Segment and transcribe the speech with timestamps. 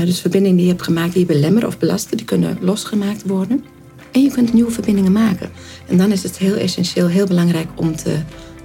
[0.00, 3.64] dus verbindingen die je hebt gemaakt die je belemmeren of belasten, die kunnen losgemaakt worden.
[4.12, 5.50] En je kunt nieuwe verbindingen maken.
[5.88, 8.18] En dan is het heel essentieel, heel belangrijk om te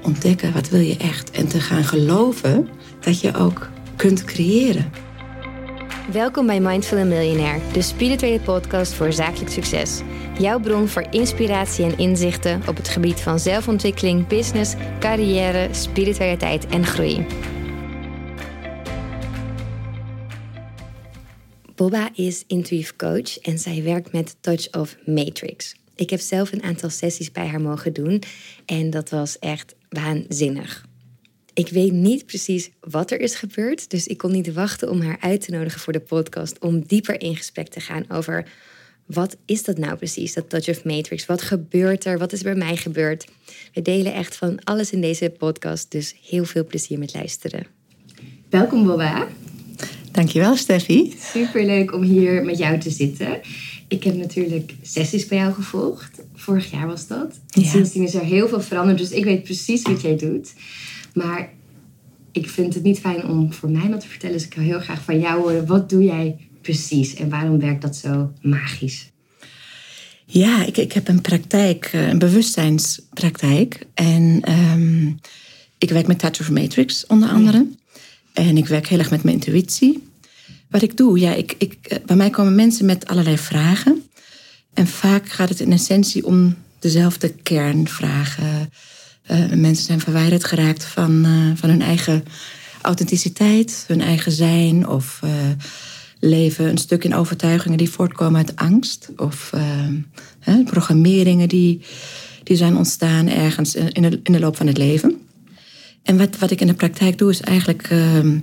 [0.03, 1.31] ontdekken wat wil je echt.
[1.31, 2.67] En te gaan geloven
[2.99, 4.91] dat je ook kunt creëren.
[6.11, 10.01] Welkom bij Mindful Millionaire, de spirituele podcast voor zakelijk succes.
[10.39, 16.85] Jouw bron voor inspiratie en inzichten op het gebied van zelfontwikkeling, business, carrière, spiritualiteit en
[16.85, 17.25] groei.
[21.77, 25.75] Boba is intuïtief coach en zij werkt met Touch of Matrix.
[25.95, 28.23] Ik heb zelf een aantal sessies bij haar mogen doen
[28.65, 30.85] en dat was echt waanzinnig.
[31.53, 35.17] Ik weet niet precies wat er is gebeurd, dus ik kon niet wachten om haar
[35.19, 38.47] uit te nodigen voor de podcast om dieper in gesprek te gaan over
[39.05, 41.25] wat is dat nou precies, dat Touch of Matrix?
[41.25, 42.17] Wat gebeurt er?
[42.17, 43.27] Wat is er bij mij gebeurd?
[43.73, 47.67] We delen echt van alles in deze podcast, dus heel veel plezier met luisteren.
[48.49, 49.27] Welkom Boba.
[50.17, 51.15] Dankjewel Steffi.
[51.19, 53.39] Superleuk om hier met jou te zitten.
[53.87, 56.19] Ik heb natuurlijk sessies bij jou gevolgd.
[56.35, 57.39] Vorig jaar was dat.
[57.47, 57.69] Ja.
[57.69, 60.53] Sindsdien is er heel veel veranderd, dus ik weet precies wat jij doet.
[61.13, 61.49] Maar
[62.31, 64.35] ik vind het niet fijn om voor mij wat te vertellen.
[64.35, 65.65] Dus ik wil heel graag van jou horen.
[65.65, 69.11] Wat doe jij precies en waarom werkt dat zo magisch?
[70.25, 73.85] Ja, ik, ik heb een praktijk, eh, een bewustzijnspraktijk.
[73.93, 75.07] En ehm,
[75.77, 77.67] ik werk met Touch of Matrix onder andere.
[78.37, 80.07] En ik werk heel erg met mijn intuïtie.
[80.69, 84.03] Wat ik doe, ja, ik, ik, eh, bij mij komen mensen met allerlei vragen.
[84.73, 88.69] En vaak gaat het in essentie om dezelfde kernvragen.
[89.31, 92.23] Uh, mensen zijn verwijderd geraakt van, uh, van hun eigen
[92.81, 95.19] authenticiteit, hun eigen zijn of
[96.19, 99.53] leven een stuk in overtuigingen die voortkomen uit angst of
[100.65, 101.81] programmeringen die,
[102.43, 105.26] die zijn ontstaan ergens in de, in de loop van het leven.
[106.07, 108.39] En wat, wat ik in de praktijk doe is eigenlijk ehm,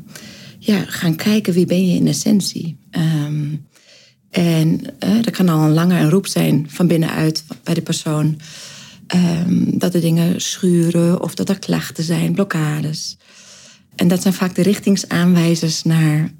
[0.59, 2.77] ja, gaan kijken wie ben je in essentie.
[2.91, 3.67] Um,
[4.31, 8.41] en uh, dat kan al een lange een roep zijn van binnenuit bij de persoon.
[9.15, 13.17] Um, dat er dingen schuren of dat er klachten zijn, blokkades.
[13.95, 16.33] En dat zijn vaak de richtingsaanwijzers naar,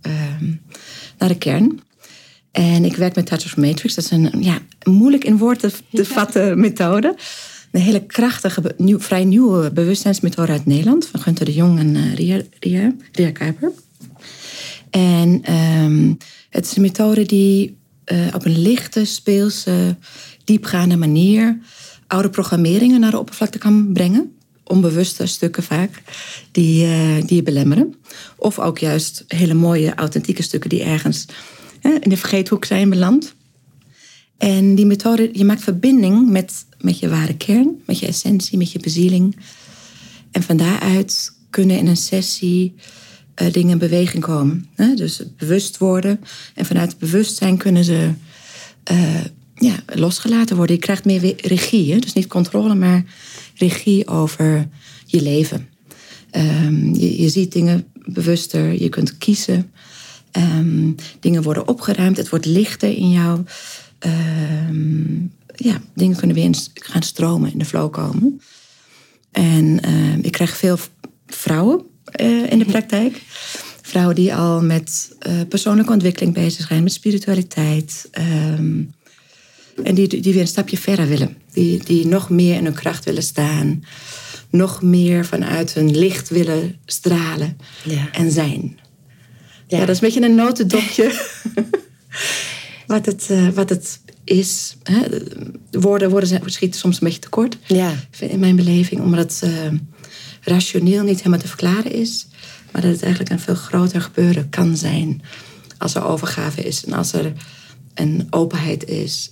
[1.19, 1.81] naar de kern.
[2.51, 3.95] En ik werk met Touch of Matrix.
[3.95, 7.17] Dat is een ja, moeilijk in woorden te vatten methode.
[7.75, 11.07] Een hele krachtige, nieuw, vrij nieuwe bewustzijnsmethode uit Nederland.
[11.07, 13.73] Van Gunther de Jong en uh, Ria, Ria, Ria Kuiper.
[14.91, 16.17] En um,
[16.51, 17.77] het is een methode die
[18.13, 19.97] uh, op een lichte, speelse,
[20.45, 21.59] diepgaande manier
[22.07, 24.37] oude programmeringen naar de oppervlakte kan brengen.
[24.65, 26.03] Onbewuste stukken vaak,
[26.51, 27.95] die, uh, die je belemmeren.
[28.37, 31.27] Of ook juist hele mooie, authentieke stukken die ergens
[31.81, 33.35] in de vergeethoek zijn beland.
[34.45, 38.73] En die methode, je maakt verbinding met, met je ware kern, met je essentie, met
[38.73, 39.37] je bezieling.
[40.31, 42.75] En van daaruit kunnen in een sessie
[43.43, 44.67] uh, dingen in beweging komen.
[44.75, 44.95] Hè?
[44.95, 46.21] Dus bewust worden.
[46.55, 48.11] En vanuit het bewustzijn kunnen ze
[48.93, 49.25] uh,
[49.55, 50.77] ja, losgelaten worden.
[50.77, 52.01] Je krijgt meer regie.
[52.01, 53.05] Dus niet controle, maar
[53.55, 54.69] regie over
[55.07, 55.69] je leven.
[56.37, 58.83] Um, je, ziet dingen bewuster.
[58.83, 59.73] Je kunt kiezen.
[60.33, 62.17] Um, dingen worden opgeruimd.
[62.17, 63.45] Het wordt lichter in jou.
[64.07, 68.41] Um, ja, dingen kunnen weer gaan stromen, in de flow komen.
[69.33, 69.81] En
[70.23, 70.79] ik krijg veel
[71.27, 71.83] vrouwen
[72.21, 73.23] uh, in de praktijk.
[73.83, 78.09] Vrouwen die al met uh, persoonlijke ontwikkeling bezig zijn, met spiritualiteit.
[78.59, 78.95] Um,
[79.83, 81.37] en die, die weer een stapje verder willen.
[81.53, 83.85] Die, die nog meer in hun kracht willen staan.
[84.51, 88.09] Nog meer vanuit hun licht willen stralen ja.
[88.13, 88.79] en zijn.
[89.67, 89.79] Ja.
[89.79, 89.87] ja.
[89.87, 91.13] dat is een beetje een notendopje.
[92.95, 94.77] wat, het, uh, wat het is.
[94.83, 95.07] Hè?
[95.71, 97.59] Woorden, woorden schieten soms een beetje tekort.
[97.67, 97.93] Ja.
[98.19, 99.01] In mijn beleving.
[99.01, 99.51] Omdat uh,
[100.41, 102.27] rationeel niet helemaal te verklaren is.
[102.73, 105.23] Maar dat het eigenlijk een veel groter gebeuren kan zijn.
[105.79, 107.33] Als er overgave is en als er
[107.95, 109.31] een openheid is.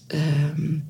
[0.57, 0.85] Um,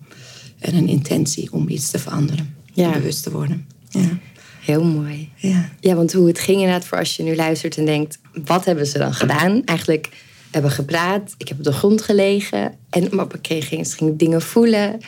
[0.58, 2.54] en een intentie om iets te veranderen.
[2.72, 2.92] Ja.
[2.92, 3.66] Bewust te worden.
[3.88, 4.18] Ja.
[4.60, 5.30] Heel mooi.
[5.34, 5.70] Ja.
[5.80, 8.18] ja, want hoe het ging inderdaad voor als je nu luistert en denkt...
[8.44, 9.64] wat hebben ze dan gedaan?
[9.64, 10.08] Eigenlijk
[10.52, 12.74] hebben gepraat, ik heb op de grond gelegen...
[12.90, 15.00] en maar ik ging, ging dingen voelen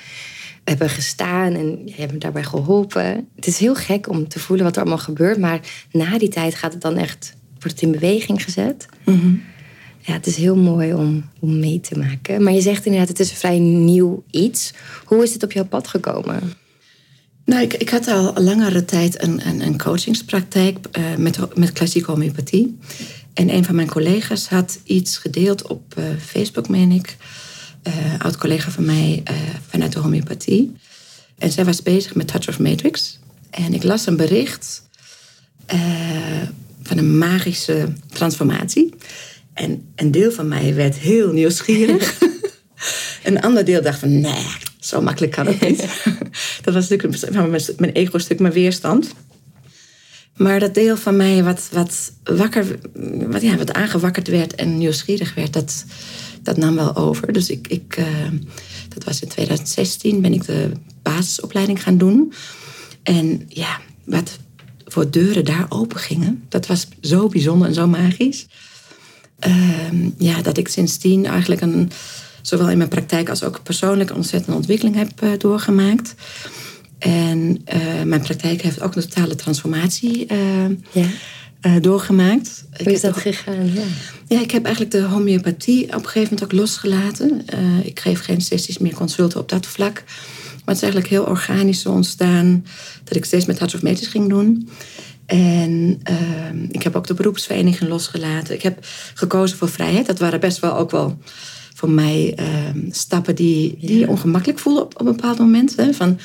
[0.65, 3.29] hebben gestaan en je hebt me daarbij geholpen.
[3.37, 5.61] Het is heel gek om te voelen wat er allemaal gebeurt, maar
[5.91, 8.87] na die tijd gaat het dan echt, wordt het in beweging gezet.
[9.05, 9.43] Mm
[10.01, 12.43] Ja, het is heel mooi om, om mee te maken.
[12.43, 14.73] Maar je zegt inderdaad, het is een vrij nieuw iets.
[15.05, 16.41] Hoe is het op jouw pad gekomen?
[17.45, 22.11] Nou, ik, ik had al langere tijd een, een, een coachingspraktijk uh, met, met klassieke
[22.11, 22.79] homeopathie.
[23.35, 27.17] En een van mijn collega's had iets gedeeld op uh, Facebook, meen ik
[27.89, 29.37] uh, oud-collega van mij uh,
[29.69, 30.77] vanuit de homeopathie.
[31.39, 33.19] En zij was bezig met Touch of Matrix.
[33.51, 34.83] En ik las een bericht
[36.83, 38.95] van een magische transformatie.
[39.55, 42.19] En een deel van mij werd heel nieuwsgierig.
[43.23, 44.47] een ander deel dacht van, nee,
[44.81, 45.79] zo makkelijk kan het niet.
[46.63, 49.15] dat was natuurlijk mijn ego stuk, mijn weerstand.
[50.37, 52.79] Maar dat deel van mij wat, wat wakker,
[53.27, 55.85] wat, ja, wat aangewakkerd werd en nieuwsgierig werd, dat,
[56.43, 57.33] dat nam wel over.
[57.33, 58.07] Dus ik, ik uh,
[58.89, 60.71] dat was in 2016, ben ik de
[61.03, 62.33] basisopleiding gaan doen.
[63.03, 64.39] En ja, wat
[64.85, 68.47] voor deuren daar open gingen, dat was zo bijzonder en zo magisch.
[69.47, 71.91] Uh, ja, dat ik sindsdien eigenlijk een,
[72.43, 76.15] zowel in mijn praktijk als ook persoonlijk een ontzettende ontwikkeling heb uh, doorgemaakt.
[77.05, 80.39] En uh, mijn praktijk heeft ook een totale transformatie uh,
[80.93, 81.07] ja.
[81.67, 82.65] uh, doorgemaakt.
[82.83, 83.73] Hoe is dat gegaan?
[83.73, 83.83] Ja.
[84.29, 87.45] ja, ik heb eigenlijk de homeopathie op een gegeven moment ook losgelaten.
[87.83, 90.03] ik geef geen sessies meer consulten op dat vlak.
[90.05, 92.65] Maar het is eigenlijk heel organisch ontstaan
[93.05, 94.69] dat ik steeds met Hearts of Meters ging doen.
[95.27, 98.55] En ehm, ik heb ook de beroepsvereniging losgelaten.
[98.55, 100.07] Ik heb gekozen voor vrijheid.
[100.07, 101.19] Dat waren best wel ook wel
[101.75, 104.07] voor mij ehm, stappen die, die ja.
[104.07, 105.77] ongemakkelijk voelen op, op een bepaald moment.
[105.77, 105.93] Hè?
[105.93, 106.19] Van,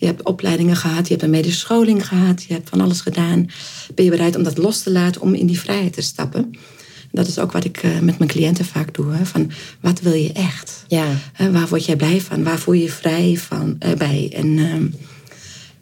[0.00, 3.46] je hebt opleidingen gehad, je hebt een medische scholing gehad, je hebt van alles gedaan.
[3.94, 6.50] Ben je bereid om dat los te laten om in die vrijheid te stappen?
[7.12, 9.12] Dat is ook wat ik uh, met mijn cliënten vaak doe.
[9.12, 9.26] Hè?
[9.26, 9.50] Van
[9.80, 10.84] wat wil je echt?
[10.88, 11.06] Ja.
[11.50, 12.42] Waar word jij blij van?
[12.42, 14.32] Waar voel je je vrij van, uh, bij?
[14.34, 14.86] En, ehm,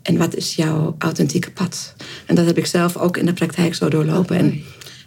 [0.03, 1.94] en wat is jouw authentieke pad?
[2.26, 4.37] En dat heb ik zelf ook in de praktijk zo doorlopen.
[4.37, 4.50] Oh, en,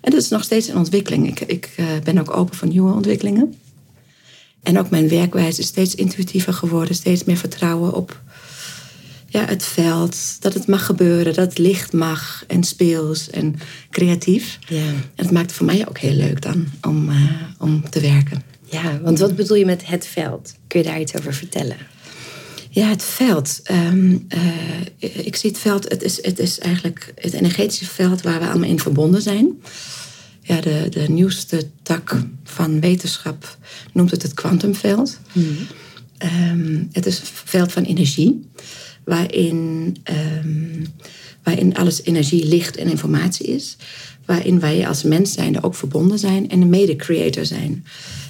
[0.01, 1.27] en dat is nog steeds een ontwikkeling.
[1.27, 1.69] Ik, ik
[2.03, 3.55] ben ook open voor nieuwe ontwikkelingen.
[4.63, 6.95] En ook mijn werkwijze is steeds intuïtiever geworden.
[6.95, 8.21] Steeds meer vertrouwen op
[9.31, 10.41] ja, het veld.
[10.41, 13.55] Dat het mag gebeuren, dat het licht mag en speels en
[13.89, 14.59] creatief.
[14.67, 14.77] Ja.
[14.87, 18.43] En dat maakt het voor mij ook heel leuk dan om, uh, om te werken.
[18.65, 20.53] Ja, want wat bedoel je met het veld?
[20.67, 21.77] Kun je daar iets over vertellen?
[22.69, 23.61] Ja, het veld.
[23.71, 28.39] Um, uh, ik zie het veld, het is, het is eigenlijk het energetische veld waar
[28.39, 29.61] we allemaal in verbonden zijn.
[30.41, 33.57] Ja, de, de nieuwste tak van wetenschap
[33.93, 35.19] noemt het het kwantumveld.
[35.31, 35.57] Mm.
[36.51, 38.49] Um, het is een veld van energie
[39.11, 39.95] waarin,
[40.43, 40.85] um,
[41.43, 43.77] waarin alles energie, licht en informatie is.
[44.25, 47.85] Waarin wij als mens zijnde ook verbonden zijn en een mede-creator zijn.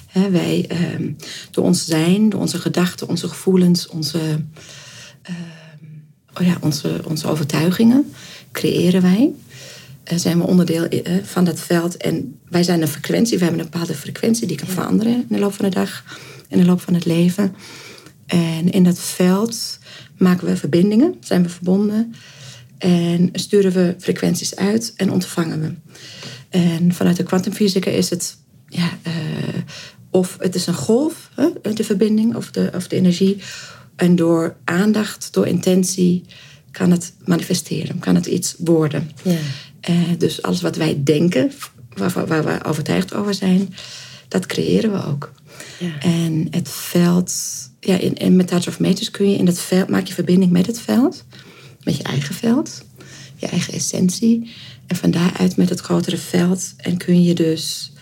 [0.06, 1.16] He, wij, um,
[1.50, 4.18] door ons zijn, door onze gedachten, onze gevoelens, onze,
[5.30, 5.36] uh,
[6.40, 8.12] oh ja, onze, onze overtuigingen,
[8.52, 9.30] creëren wij.
[10.12, 11.96] Uh, zijn we onderdeel uh, van dat veld.
[11.96, 14.74] En wij zijn een frequentie, we hebben een bepaalde frequentie die kan ja.
[14.74, 16.04] veranderen in de loop van de dag,
[16.48, 17.54] in de loop van het leven.
[18.26, 19.78] En in dat veld
[20.22, 22.14] maken we verbindingen, zijn we verbonden.
[22.78, 25.72] En sturen we frequenties uit en ontvangen we.
[26.48, 28.36] En vanuit de kwantumfysica is het,
[28.68, 29.12] ja, uh,
[30.10, 33.42] of het is een golf, hè, de verbinding of de, of de energie.
[33.96, 36.24] En door aandacht, door intentie,
[36.70, 39.10] kan het manifesteren, kan het iets worden.
[39.22, 39.38] Ja.
[39.90, 41.52] Uh, dus alles wat wij denken,
[41.96, 43.74] waar, waar we overtuigd over zijn,
[44.28, 45.32] dat creëren we ook.
[45.78, 45.98] Ja.
[45.98, 47.32] En het veld
[47.84, 50.52] ja, in, in, met Touch of Meters kun je in het veld, maak je verbinding
[50.52, 51.24] met het veld,
[51.84, 52.84] met je eigen veld,
[53.36, 54.50] je eigen essentie.
[54.86, 56.74] En van daaruit met het grotere veld.
[56.76, 57.92] En kun je dus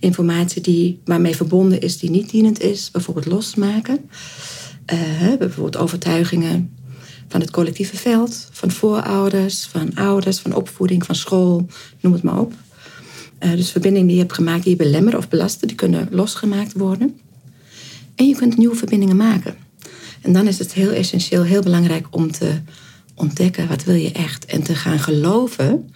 [0.00, 4.10] informatie die, waarmee verbonden is, die niet dienend is, bijvoorbeeld losmaken.
[4.92, 6.76] Uh, bijvoorbeeld overtuigingen
[7.28, 11.66] van het collectieve veld, van voorouders, van ouders, van opvoeding, van school,
[12.00, 12.52] noem het maar op.
[13.40, 16.72] Uh, dus verbindingen die je hebt gemaakt die je belemmeren of belasten, die kunnen losgemaakt
[16.72, 17.20] worden.
[18.14, 19.54] En je kunt nieuwe verbindingen maken.
[20.20, 22.60] En dan is het heel essentieel, heel belangrijk om te
[23.14, 24.44] ontdekken wat wil je echt.
[24.44, 25.90] En te gaan geloven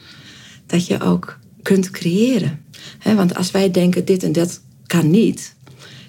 [0.66, 2.64] dat je ook kunt creëren.
[3.02, 5.54] Want als wij denken dit en dat kan niet,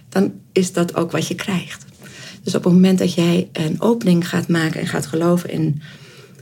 [0.10, 1.86] dan is dat ook wat je krijgt.
[2.44, 5.82] Dus op het moment dat jij een opening gaat maken en gaat geloven in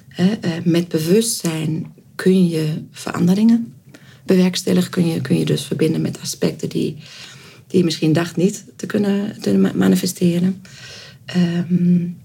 [0.07, 3.73] he, met bewustzijn kun je veranderingen
[4.25, 6.97] bewerkstelligen, kun je, kun je dus verbinden met aspecten die
[7.67, 10.61] die je misschien dacht niet te kunnen te manifesteren.
[11.35, 12.17] Um,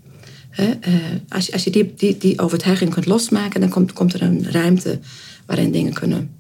[0.51, 0.95] he, uh,
[1.29, 4.51] als, je, als je die, die, die overtuiging kunt losmaken, dan komt, komt er een
[4.51, 4.99] ruimte
[5.47, 6.31] waarin dingen kunnen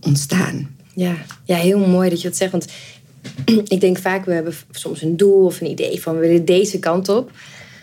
[0.00, 0.76] ontstaan.
[0.94, 1.16] Ja.
[1.44, 2.52] ja, heel mooi dat je dat zegt.
[2.52, 2.66] Want
[3.74, 6.78] ik denk vaak, we hebben soms een doel of een idee van we willen deze
[6.78, 7.30] kant op.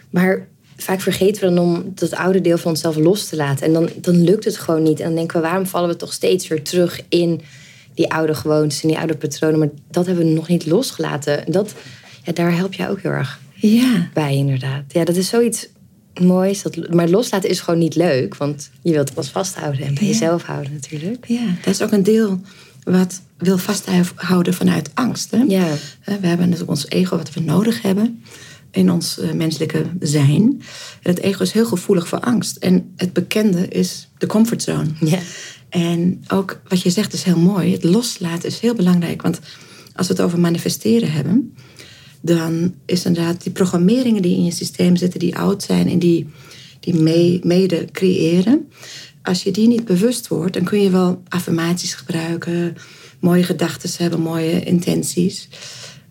[0.09, 3.65] Maar vaak vergeten we dan om dat oude deel van onszelf los te laten.
[3.65, 4.99] En dan, dan lukt het gewoon niet.
[4.99, 7.41] En dan denken we, waarom vallen we toch steeds weer terug in
[7.95, 9.59] die oude gewoontes en die oude patronen.
[9.59, 11.51] Maar dat hebben we nog niet losgelaten.
[11.51, 11.73] Dat,
[12.23, 14.09] ja, daar help jij ook heel erg ja.
[14.13, 14.83] bij, inderdaad.
[14.87, 15.67] Ja, dat is zoiets
[16.21, 16.61] moois.
[16.61, 18.35] Dat, maar loslaten is gewoon niet leuk.
[18.35, 20.09] Want je wilt het pas vasthouden en bij ja.
[20.09, 21.25] jezelf houden natuurlijk.
[21.27, 22.39] Ja, dat is ook een deel
[22.83, 25.31] wat wil vasthouden vanuit angst.
[25.31, 25.43] Hè?
[25.47, 25.67] Ja.
[26.03, 28.23] We hebben dus ons ego wat we nodig hebben
[28.71, 30.61] in ons menselijke zijn.
[31.01, 32.57] En het ego is heel gevoelig voor angst.
[32.57, 34.87] En het bekende is de comfortzone.
[34.99, 35.19] Ja.
[35.75, 37.71] En ook wat je zegt is heel mooi.
[37.71, 39.21] Het loslaten is heel belangrijk.
[39.21, 39.39] Want
[39.95, 41.55] als we het over manifesteren hebben,
[42.21, 46.27] dan is inderdaad die programmeringen die in je systeem zitten, die oud zijn en die,
[46.79, 48.69] die mee, mede creëren.
[49.23, 52.75] Als je die niet bewust wordt, dan kun je wel affirmaties gebruiken,
[53.19, 55.47] mooie gedachten hebben, mooie intenties.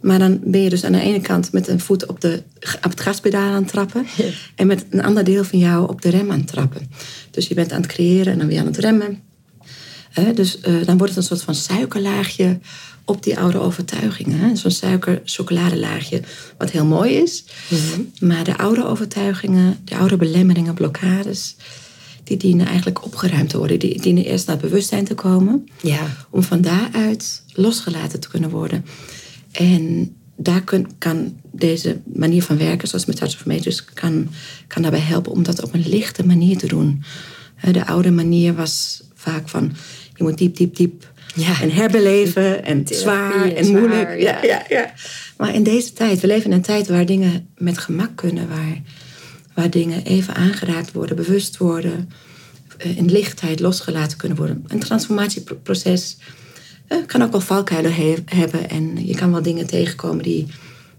[0.01, 2.43] Maar dan ben je dus aan de ene kant met een voet op, de,
[2.83, 4.07] op het gaspedaal aan het trappen.
[4.55, 6.91] En met een ander deel van jou op de rem aan het trappen.
[7.31, 9.24] Dus je bent aan het creëren en dan weer aan het remmen.
[10.35, 12.59] Dus uh, dan wordt het een soort van suikerlaagje
[13.05, 14.57] op die oude overtuigingen.
[14.57, 16.21] Zo'n suiker-chocoladelaagje,
[16.59, 17.45] wat heel mooi is.
[17.69, 18.29] Mhm.
[18.29, 21.57] Maar de oude overtuigingen, de oude belemmeringen, blokkades...
[22.25, 23.79] die dienen eigenlijk opgeruimd te worden.
[23.79, 25.69] Die dienen eerst naar bewustzijn te komen...
[25.83, 26.17] Ja.
[26.31, 28.85] om van daaruit losgelaten te kunnen worden.
[29.53, 34.29] En daar kun, kan deze manier van werken, zoals met Touch of Matrix, kan,
[34.67, 37.03] kan daarbij helpen om dat op een lichte manier te doen.
[37.73, 39.73] De oude manier was vaak van
[40.15, 41.61] je moet diep, diep, diep ja.
[41.61, 44.21] en herbeleven en zwaar en, moeilijk.
[44.21, 44.43] ja.
[44.43, 44.93] Ja, ja,
[45.37, 48.83] Maar in deze tijd, we leven in een tijd waar dingen met gemak kunnen, waar,
[49.55, 52.11] waar dingen even aangeraakt worden, bewust worden,
[52.79, 54.65] eh, in lichtheid losgelaten kunnen worden.
[54.69, 56.17] Een transformatieproces
[56.89, 57.95] uh, kan ook wel valkuilen
[58.25, 60.47] hebben en je kan wel dingen tegenkomen die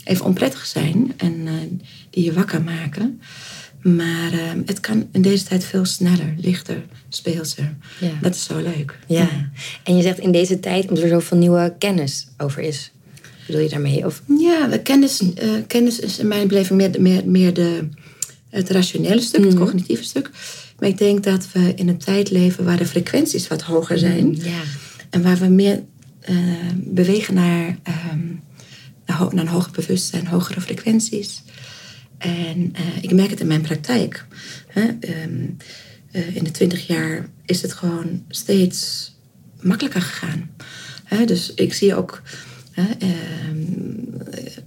[0.04, 1.54] even onprettig zijn en eh,
[2.10, 3.22] die je wakker maken.
[3.82, 7.76] Maar uh, het kan in deze tijd veel sneller, lichter, speelser.
[8.00, 8.12] Ja.
[8.22, 9.00] Dat is zo leuk.
[9.08, 9.30] Ja.
[9.84, 12.92] En je zegt in deze tijd omdat er zoveel nieuwe kennis over is.
[13.46, 14.06] Bedoel je daarmee?
[14.06, 14.22] Of?
[14.38, 15.32] Ja, kennis, uh,
[15.68, 17.88] kennis is in mijn beleving meer, meer, meer de,
[18.50, 19.64] het rationele stuk, het mhm.
[19.64, 20.30] cognitieve stuk.
[20.80, 24.36] Maar ik denk dat we in een tijd leven waar de frequenties wat hoger zijn.
[24.36, 24.62] Ja.
[25.10, 25.84] En waar we meer
[26.30, 26.38] uh,
[26.76, 27.78] bewegen naar,
[28.12, 28.42] um,
[29.06, 31.42] naar, naar, een hoger bewustzijn, hogere frequenties.
[32.18, 34.26] En uh, ik merk het in mijn praktijk.
[34.68, 34.82] Hè?
[34.82, 35.66] Um, uh,
[36.16, 39.12] in de twintig jaar is het gewoon steeds
[39.62, 40.50] makkelijker gegaan.
[41.26, 42.22] Dus ik zie ook
[42.74, 42.96] ehm,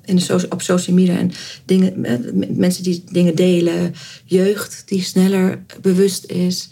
[0.04, 1.32] in de so op social media en
[1.64, 1.94] dingen,
[2.56, 6.68] mensen die dingen delen, jeugd die sneller bewust is.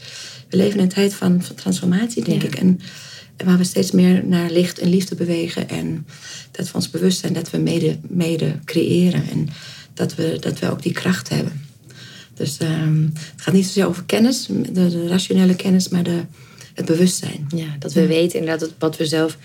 [0.48, 2.54] We leven in een tijd van, van transformatie, denk ik.
[2.54, 2.80] En
[3.44, 5.68] waar we steeds meer naar licht en liefde bewegen.
[5.68, 6.06] En
[6.50, 9.28] dat we ons bewust zijn dat we mede, mede creëren.
[9.30, 9.48] En
[9.94, 11.65] dat we, dat we ook die kracht hebben.
[12.36, 16.20] Dus um, het gaat niet zozeer over kennis, de, de, rationele kennis, maar de,
[16.74, 17.46] het bewustzijn.
[17.54, 19.38] Ja, dat we weten inderdaad wat we zelf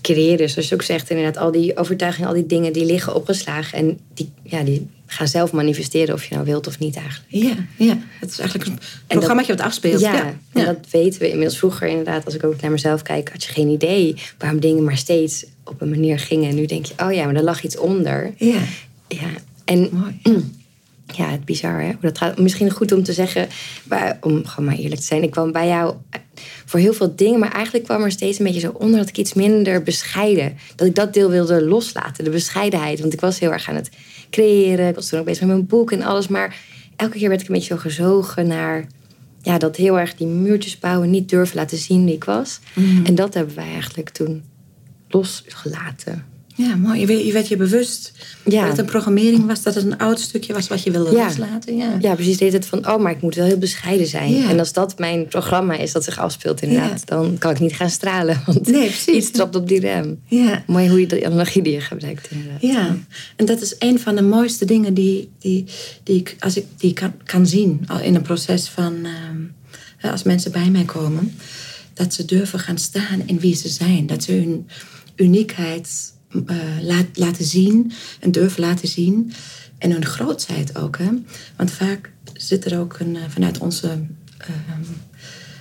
[0.00, 0.50] creëren.
[0.50, 3.78] Zoals je ook zegt, inderdaad, al die overtuigingen, al die dingen die liggen opgeslagen.
[3.78, 7.26] En die, ja, die gaan zelf manifesteren of je nou wilt of niet eigenlijk.
[7.28, 7.98] Ja, ja.
[8.20, 10.00] het is eigenlijk een programma wat afspeelt.
[10.00, 12.24] Ja, ja, en dat weten we inmiddels vroeger inderdaad.
[12.24, 15.80] Als ik ook naar mezelf kijk, had je geen idee waarom dingen maar steeds op
[15.80, 16.48] een manier gingen.
[16.48, 18.32] En nu denk je, oh ja, maar er lag iets onder.
[18.36, 18.62] Ja.
[19.08, 19.30] Ja,
[19.64, 19.88] en...
[19.92, 20.20] Mooi.
[21.16, 21.92] Ja, het bizar hè.
[22.00, 23.48] Dat gaat misschien goed om te zeggen,
[23.88, 25.22] maar, om gewoon maar eerlijk te zijn.
[25.22, 25.94] Ik kwam bij jou
[26.64, 27.40] voor heel veel dingen.
[27.40, 30.56] Maar eigenlijk kwam er steeds een beetje zo onder dat ik iets minder bescheiden.
[30.76, 33.00] Dat ik dat deel wilde loslaten, de bescheidenheid.
[33.00, 33.90] Want ik was heel erg aan het
[34.30, 34.88] creëren.
[34.88, 36.28] Ik was toen ook bezig met mijn boek en alles.
[36.28, 36.56] Maar
[36.96, 38.86] elke keer werd ik een beetje zo gezogen naar
[39.42, 42.60] ja, dat heel erg die muurtjes bouwen, niet durven laten zien wie ik was.
[42.74, 43.06] Mhm.
[43.06, 44.42] En dat hebben wij eigenlijk toen
[45.08, 46.24] losgelaten.
[46.60, 47.26] Ja, mooi.
[47.26, 48.12] Je werd je bewust
[48.44, 48.60] ja.
[48.60, 51.76] dat het een programmering was, dat het een oud stukje was wat je wilde loslaten.
[51.76, 51.96] Ja.
[52.00, 52.36] ja, precies.
[52.36, 54.42] Deed het van, oh, maar ik moet wel heel bescheiden zijn.
[54.48, 57.90] En als dat mijn programma is dat zich afspeelt, inderdaad, dan kan ik niet gaan
[57.90, 58.42] stralen.
[58.46, 59.14] Want nee, precies.
[59.14, 60.20] iets trapt op die rem.
[60.24, 60.64] Ja.
[60.66, 62.62] Mooi hoe je de analogie die je gebruikt, inderdaad.
[62.62, 62.96] Ja,
[63.36, 65.64] en dat is een van de mooiste dingen die, die,
[66.02, 68.94] die ik, als ik die kan, kan zien in een proces van,
[70.02, 71.32] uh, als mensen bij mij komen,
[71.94, 74.06] dat ze durven gaan staan in wie ze zijn.
[74.06, 74.68] Dat ze hun
[75.16, 79.32] uniekheid uh, laat, laten zien en durven laten zien.
[79.78, 80.98] En hun grootheid ook.
[80.98, 81.08] Hè?
[81.56, 83.88] Want vaak zit er ook een, uh, vanuit onze
[84.40, 84.56] uh,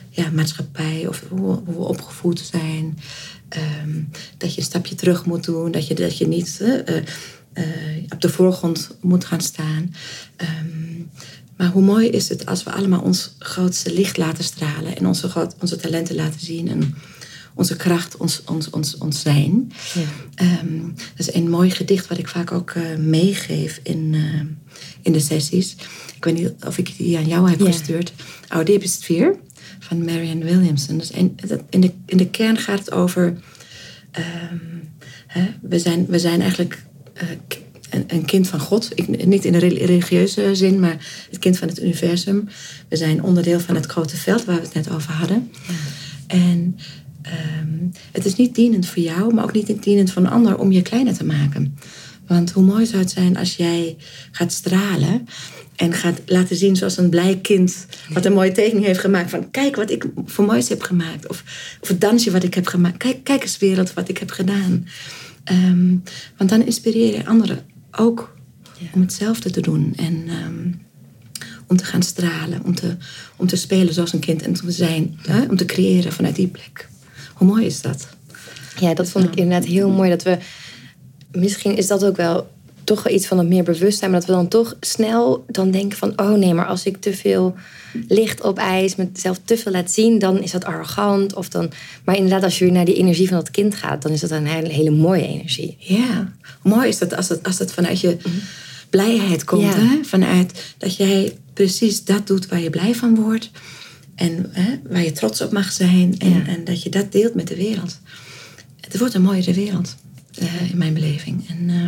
[0.09, 2.99] ja, maatschappij of hoe, hoe, we opgevoed zijn.
[3.83, 5.71] Um, dat je een stapje terug moet doen.
[5.71, 6.95] Dat je, dat je niet uh,
[8.09, 9.93] op de voorgrond moet gaan staan.
[10.38, 11.09] Um,
[11.57, 14.97] maar hoe mooi is het als we allemaal ons grootste licht laten stralen.
[14.97, 16.67] En onze, onze talenten laten zien.
[16.67, 16.95] En
[17.59, 19.71] onze kracht, ons, ons, ons, ons zijn.
[19.93, 20.59] Ja.
[20.61, 24.41] Um, dat is een mooi gedicht wat ik vaak ook uh, meegeef in, uh,
[25.01, 25.75] in de sessies.
[26.15, 28.13] Ik weet niet of ik die aan jou heb gestuurd.
[28.47, 29.35] Our Deepest Fear
[29.79, 30.97] van Marianne Williamson.
[30.97, 31.37] Dus in,
[31.69, 33.23] in, de, in de kern gaat het over...
[33.23, 34.81] Um,
[35.27, 36.83] hè, we, zijn, we zijn eigenlijk...
[37.15, 37.29] Uh,
[37.89, 38.89] een, een, kind van God.
[38.95, 42.47] Ik, niet in de religieuze zin, maar het kind van het universum.
[42.87, 45.51] We zijn onderdeel van het grote veld waar we het net over hadden.
[45.67, 45.73] Ja.
[46.27, 46.77] En
[47.25, 50.71] um, het is niet dienend voor jou, maar ook niet dienend voor een ander om
[50.71, 51.77] je kleiner te maken.
[52.29, 53.97] Want hoe mooi zou het zijn als jij
[54.31, 55.27] gaat stralen
[55.75, 59.29] En gaat laten zien zoals een blij kind wat een mooie tekening heeft gemaakt.
[59.29, 61.27] Van kijk wat ik voor moois heb gemaakt.
[61.27, 61.43] Of,
[61.81, 62.97] of het dansje wat ik heb gemaakt.
[62.97, 64.88] Kijk, kijk eens wereld wat ik heb gedaan.
[65.43, 65.95] Ehm,
[66.38, 68.35] want dan inspireer je anderen ook
[68.91, 69.93] om hetzelfde te doen.
[69.95, 70.71] En ehm,
[71.67, 72.63] om te gaan stralen.
[72.63, 72.97] Om te,
[73.35, 74.41] om te spelen zoals een kind.
[74.41, 75.19] En te zijn.
[75.27, 75.43] Hè?
[75.43, 76.89] Om te creëren vanuit die plek.
[77.39, 78.08] Hoe mooi is dat?
[78.79, 80.10] Ja, dat vond ik inderdaad heel mooi.
[80.10, 80.38] Dat we,
[81.31, 82.48] misschien is dat ook wel
[82.84, 84.12] toch wel iets van het meer bewustzijn.
[84.12, 86.13] Maar dat we dan toch snel dan denken van...
[86.15, 87.55] oh nee, maar als ik te veel
[88.08, 88.96] licht op ijs...
[88.96, 91.36] mezelf te veel laat zien, dan is dat arrogant.
[91.36, 91.72] Of dan,
[92.03, 94.01] maar inderdaad, als je weer naar die energie van dat kind gaat...
[94.01, 95.75] dan is dat een hele, hele mooie energie.
[95.79, 98.17] Ja, mooi is dat als het, als het vanuit je
[98.89, 99.75] blijheid komt.
[99.75, 100.03] Hè?
[100.03, 103.51] Vanuit dat jij precies dat doet waar je blij van wordt...
[104.19, 106.15] En hè, waar je trots op mag zijn.
[106.17, 107.99] En, en dat je dat deelt met de wereld.
[108.81, 109.95] Het wordt een mooiere wereld,
[110.41, 111.49] uh, in mijn beleving.
[111.49, 111.83] En, uh,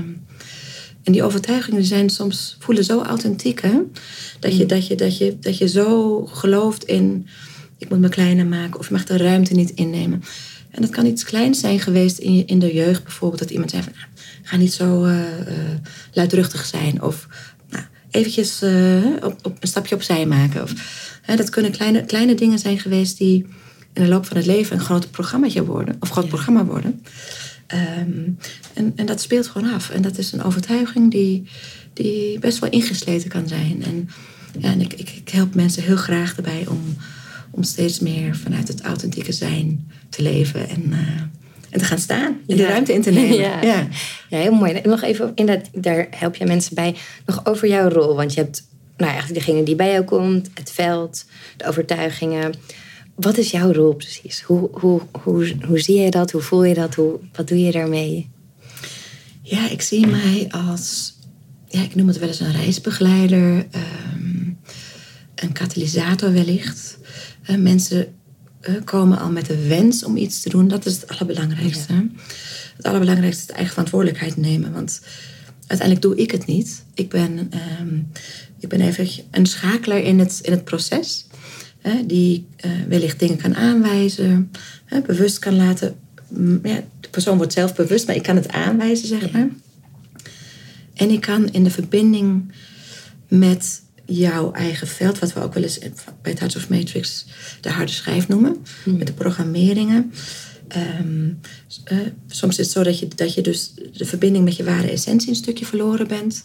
[1.04, 3.62] en die overtuigingen zijn soms, voelen zo authentiek.
[3.62, 3.80] Hè?
[4.40, 7.28] Dat, je, dat, je, dat, je, dat je zo gelooft in,
[7.78, 8.80] ik moet me kleiner maken.
[8.80, 10.24] Of je mag de ruimte niet innemen.
[10.70, 13.42] En dat kan iets kleins zijn geweest in, je, in de jeugd bijvoorbeeld.
[13.42, 14.06] Dat iemand zei van, nou,
[14.44, 15.20] ga niet zo uh,
[16.14, 17.02] luidruchtig zijn.
[17.02, 17.28] Of
[17.70, 18.62] nou, eventjes
[19.22, 20.64] op, op een stapje opzij maken.
[20.64, 20.74] Of,
[21.22, 23.46] hè, dat kunnen kleine, kleine dingen zijn geweest die
[23.94, 25.96] in de loop van het leven een groot programma worden.
[26.00, 27.02] Of groot programma worden.
[27.74, 28.38] Um,
[28.74, 29.90] en, en dat speelt gewoon af.
[29.90, 31.44] En dat is een overtuiging die,
[31.94, 33.84] die best wel ingesleten kan zijn.
[33.84, 34.10] En,
[34.60, 36.82] ja, en ik, ik, ik help mensen heel graag erbij om,
[37.52, 40.70] om steeds meer vanuit het authentieke zijn te leven.
[40.70, 40.98] En, uh,
[41.70, 42.38] en te gaan staan.
[42.48, 43.38] En de ruimte in te nemen.
[43.48, 43.88] Ja, ja.
[44.30, 44.82] ja heel mooi.
[44.84, 46.96] Nog even, inderdaad, daar help je mensen bij.
[47.26, 48.16] Nog over jouw rol.
[48.16, 48.64] Want je hebt
[49.02, 51.26] nou, eigenlijk degene die bij jou komt, het veld,
[51.58, 52.54] de overtuigingen.
[53.16, 54.42] Wat is jouw rol precies?
[54.42, 56.32] Hoe, hoe, hoe, hoe zie je dat?
[56.32, 56.96] Hoe voel je dat?
[56.96, 58.30] Hoe, wat doe je daarmee?
[59.42, 61.14] Ja, ik zie mij als,
[61.68, 63.68] ja, ik noem het wel eens een reisbegeleider,
[64.14, 64.60] um,
[65.36, 66.98] een katalysator wellicht.
[67.50, 68.14] Uh, mensen
[68.62, 70.68] uh, komen al met de wens om iets te doen.
[70.68, 71.94] Dat is het allerbelangrijkste.
[71.94, 72.06] Ja.
[72.76, 74.74] Het allerbelangrijkste is de eigen verantwoordelijkheid nemen.
[74.74, 75.02] Want
[75.72, 76.84] uiteindelijk doe ik het niet.
[76.94, 78.12] Ik ben, um,
[78.60, 81.26] ik ben even een schakelaar in het, in het proces
[82.06, 84.52] die uh, wellicht dingen kan aanwijzen,
[85.06, 85.96] bewust kan laten.
[86.64, 89.50] Ja, de persoon wordt zelf bewust, maar ik kan het aanwijzen, zeg maar.
[90.94, 92.52] En ik kan in de verbinding
[93.28, 95.80] met jouw eigen veld, wat we ook wel eens
[96.22, 97.26] bij Touch of Matrix
[97.62, 98.98] de harde schijf noemen, hmm.
[98.98, 100.14] met de programmeringen.
[100.76, 101.40] Um,
[101.92, 104.92] uh, soms is het zo dat je, dat je dus de verbinding met je ware
[104.92, 106.44] essentie een stukje verloren bent.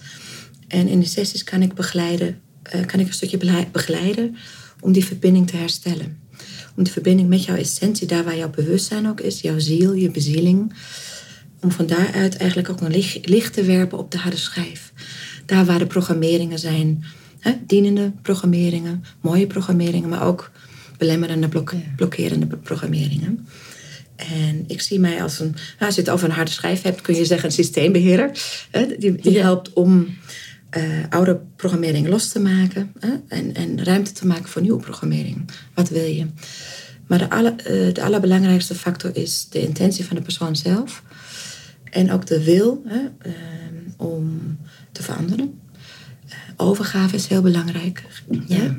[0.69, 2.41] En in de sessies kan ik begeleiden,
[2.75, 4.37] uh, kan ik een stukje begeleiden
[4.81, 6.19] om die verbinding te herstellen.
[6.77, 10.11] Om die verbinding met jouw essentie, daar waar jouw bewustzijn ook is, jouw ziel, je
[10.11, 10.75] bezieling.
[11.61, 14.93] Om van daaruit eigenlijk ook een licht, licht te werpen op de harde schijf.
[15.47, 17.05] Daar waar de programmeringen zijn,
[17.39, 20.51] hè, dienende programmeringen, mooie programmeringen, maar ook
[20.99, 23.47] belemmerende, blok, blokkerende programmeringen.
[24.16, 27.00] En ik zie mij als een, nou, als je het over een harde schijf hebt,
[27.00, 28.31] kun je zeggen een systeembeheerder.
[28.98, 30.16] Die, die helpt om
[30.76, 32.92] uh, oude programmering los te maken
[33.29, 35.50] en, en ruimte te maken voor nieuwe programmering.
[35.74, 36.26] Wat wil je?
[37.07, 41.02] Maar de, alle, uh, de allerbelangrijkste factor is de intentie van de persoon zelf.
[41.90, 43.33] En ook de wil hè, uh,
[43.96, 44.40] om
[44.92, 45.61] te veranderen.
[46.57, 48.05] overgave is heel belangrijk.
[48.46, 48.76] Ja?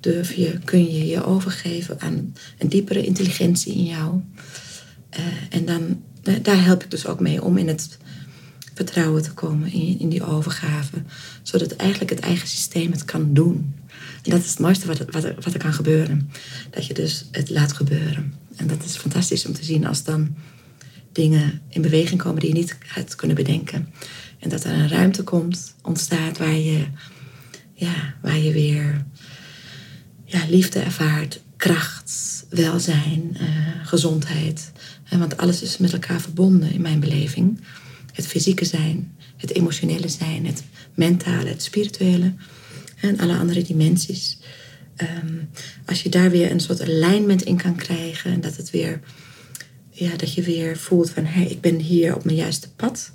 [0.00, 4.20] Durf je, kun je je overgeven aan een diepere intelligentie in jou.
[5.50, 6.02] En dan,
[6.42, 7.98] daar help ik dus ook mee om in het
[8.74, 11.02] vertrouwen te komen in, in die overgave.
[11.42, 13.74] Zodat eigenlijk het eigen systeem het kan doen.
[14.22, 16.30] En dat is het mooiste wat, wat, er, wat er kan gebeuren.
[16.70, 18.34] Dat je dus het laat gebeuren.
[18.56, 20.34] En dat is fantastisch om te zien als dan
[21.12, 23.88] dingen in beweging komen die je niet had kunnen bedenken.
[24.38, 26.86] En dat er een ruimte komt, ontstaat waar je,
[27.72, 29.04] ja, waar je weer
[30.24, 33.48] ja, liefde ervaart, kracht, welzijn, uh,
[33.82, 34.72] gezondheid.
[35.10, 37.60] Want alles is met elkaar verbonden in mijn beleving
[38.12, 40.62] het fysieke zijn, het emotionele zijn, het
[40.94, 42.32] mentale, het spirituele
[43.00, 44.38] en alle andere dimensies.
[45.22, 45.48] Um,
[45.84, 49.00] als je daar weer een soort alignment in kan krijgen en dat het weer,
[49.90, 53.12] ja, dat je weer voelt van hé, hey, ik ben hier op mijn juiste pad.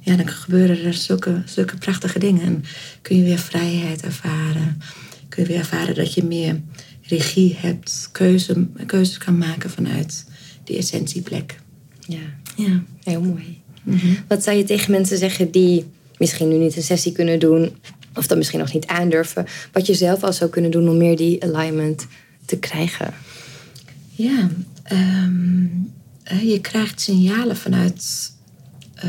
[0.00, 2.42] Ja, dan gebeuren er zulke, zulke prachtige dingen.
[2.42, 2.64] En
[3.02, 4.80] kun je weer vrijheid ervaren.
[5.28, 6.60] Kun je weer ervaren dat je meer
[7.02, 10.24] regie hebt, keuze, keuzes kan maken vanuit
[10.70, 11.60] die essentieplek.
[12.06, 12.18] Ja,
[12.56, 12.82] ja.
[13.02, 13.60] heel mooi.
[13.82, 14.06] Mhm.
[14.28, 15.84] Wat zou je tegen mensen zeggen die
[16.18, 17.76] misschien nu niet een sessie kunnen doen,
[18.14, 21.16] of dat misschien nog niet aandurven, wat je zelf al zou kunnen doen om meer
[21.16, 22.06] die alignment
[22.44, 23.14] te krijgen?
[24.10, 24.50] Ja,
[24.92, 25.92] um,
[26.42, 28.32] je krijgt signalen vanuit
[28.96, 29.04] uh,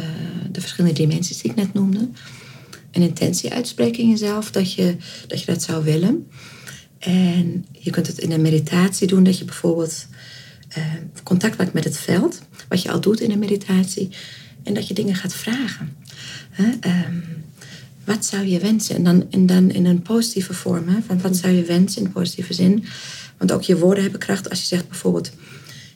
[0.52, 2.10] de verschillende dimensies die ik net noemde.
[2.92, 4.96] een intentie uitspreken in jezelf dat je
[5.28, 6.28] dat, je dat zou willen.
[7.00, 10.08] En je kunt het in een meditatie doen, dat je bijvoorbeeld
[10.78, 10.84] uh,
[11.24, 14.10] contact maakt met het veld, wat je al doet in een meditatie,
[14.64, 15.98] en dat je dingen gaat vragen.
[16.80, 17.20] Ehm,
[18.06, 18.96] wat zou je wensen?
[18.96, 21.02] En dan, en dan in een positieve vorm, hè?
[21.06, 22.86] van wat zou je wensen in positieve zin?
[23.38, 24.50] Want ook je woorden hebben kracht.
[24.50, 25.32] Als je zegt bijvoorbeeld,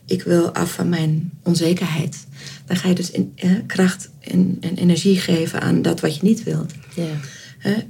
[0.06, 2.26] ik wil af van mijn onzekerheid,
[2.66, 6.44] dan ga je dus eh, kracht en, en, energie geven aan dat wat je niet
[6.44, 6.74] wilt.
[6.96, 7.04] Ja.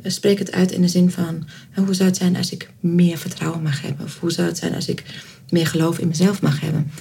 [0.03, 3.61] Spreek het uit in de zin van, hoe zou het zijn als ik meer vertrouwen
[3.61, 4.05] mag hebben?
[4.05, 5.03] Of hoe zou het zijn als ik
[5.49, 6.91] meer geloof in mezelf mag hebben?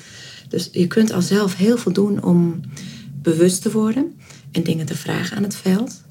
[0.49, 2.61] Dus je kunt al zelf heel veel doen om
[3.23, 4.15] bewust te worden
[4.53, 6.03] en dingen te vragen aan het veld.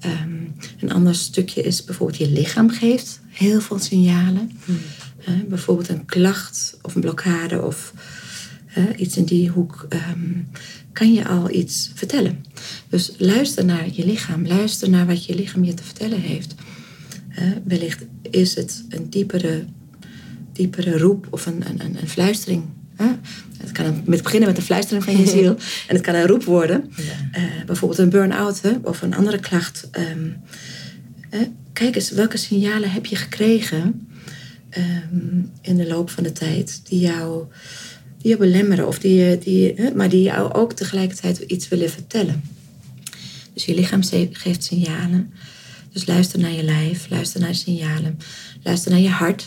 [0.00, 0.38] Ehm,
[0.80, 4.50] een ander stukje is bijvoorbeeld je lichaam geeft heel veel signalen.
[4.64, 4.78] Hmm.
[5.48, 7.92] bijvoorbeeld een klacht of een blokkade of
[8.96, 9.86] iets in die hoek.
[9.88, 10.32] Ehm,
[10.92, 12.44] kan je al iets vertellen.
[12.88, 14.46] Dus luister naar je lichaam.
[14.46, 16.54] Luister naar wat je lichaam je te vertellen heeft.
[17.64, 19.64] wellicht is het een diepere,
[20.52, 22.62] diepere roep of een, een, een fluistering
[23.60, 25.56] het kan met beginnen met een fluistering van je ziel.
[25.88, 26.92] en het kan een roep worden.
[26.98, 29.88] Uh, bijvoorbeeld een burn-out of een andere klacht.
[29.90, 30.28] Ehm,
[31.72, 34.08] kijk eens, welke signalen heb je gekregen
[34.78, 37.44] um, in de loop van de tijd die jou,
[38.22, 42.42] die jou belemmeren, of die, die, maar die jou ook tegelijkertijd iets willen vertellen.
[43.54, 44.02] Dus je lichaam
[44.32, 45.32] geeft signalen.
[45.92, 48.18] Dus luister naar je lijf, luister naar signalen,
[48.62, 49.46] luister naar je hart.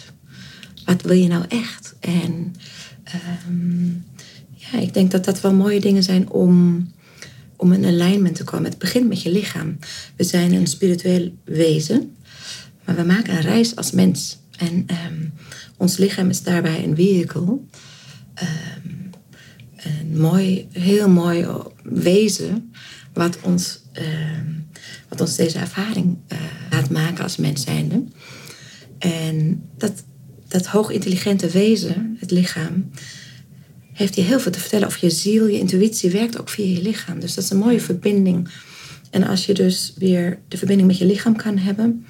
[0.85, 1.95] Wat wil je nou echt?
[1.99, 2.53] En
[3.03, 3.87] Ehm,
[4.53, 6.87] ja, ik denk dat dat wel mooie dingen zijn om,
[7.55, 8.69] om in alignment te komen.
[8.69, 9.77] Het begint met je lichaam.
[10.15, 12.15] We zijn een spiritueel wezen,
[12.85, 14.37] maar we maken een reis als mens.
[14.57, 15.25] En ehm,
[15.77, 17.57] ons lichaam is daarbij een vehicle.
[18.41, 19.09] Um,
[19.75, 21.47] een mooi, heel mooi
[21.83, 22.73] wezen
[23.13, 23.79] wat ons,
[25.09, 26.37] wat ons deze ervaring uh,
[26.71, 28.03] laat maken als mens zijnde.
[28.99, 30.03] En dat
[30.53, 32.89] dat hoogintelligente wezen, het lichaam,
[33.93, 35.47] heeft je heel veel te vertellen over je ziel.
[35.47, 37.19] Je intuïtie werkt ook via je lichaam.
[37.19, 38.49] Dus dat is een mooie verbinding.
[39.09, 42.05] En als je dus weer de verbinding met je lichaam kan hebben,